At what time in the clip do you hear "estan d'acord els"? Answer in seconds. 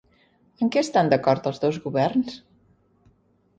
0.85-1.63